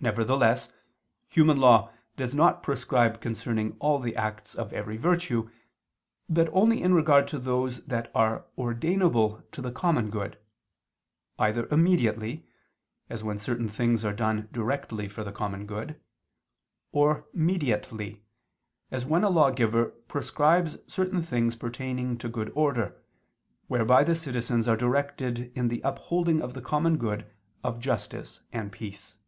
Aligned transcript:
Nevertheless 0.00 0.72
human 1.28 1.58
law 1.58 1.92
does 2.16 2.34
not 2.34 2.60
prescribe 2.64 3.20
concerning 3.20 3.76
all 3.78 4.00
the 4.00 4.16
acts 4.16 4.56
of 4.56 4.72
every 4.72 4.96
virtue: 4.96 5.48
but 6.28 6.48
only 6.52 6.82
in 6.82 6.92
regard 6.92 7.28
to 7.28 7.38
those 7.38 7.84
that 7.86 8.10
are 8.12 8.44
ordainable 8.58 9.44
to 9.52 9.62
the 9.62 9.70
common 9.70 10.10
good 10.10 10.38
either 11.38 11.68
immediately, 11.68 12.44
as 13.08 13.22
when 13.22 13.38
certain 13.38 13.68
things 13.68 14.04
are 14.04 14.12
done 14.12 14.48
directly 14.50 15.08
for 15.08 15.22
the 15.22 15.30
common 15.30 15.66
good 15.66 16.00
or 16.90 17.28
mediately, 17.32 18.24
as 18.90 19.06
when 19.06 19.22
a 19.22 19.30
lawgiver 19.30 19.84
prescribes 20.08 20.78
certain 20.88 21.22
things 21.22 21.54
pertaining 21.54 22.18
to 22.18 22.28
good 22.28 22.50
order, 22.56 23.00
whereby 23.68 24.02
the 24.02 24.16
citizens 24.16 24.66
are 24.66 24.76
directed 24.76 25.56
in 25.56 25.68
the 25.68 25.80
upholding 25.82 26.42
of 26.42 26.54
the 26.54 26.62
common 26.62 26.96
good 26.98 27.24
of 27.62 27.78
justice 27.78 28.40
and 28.52 28.72
peace. 28.72 29.18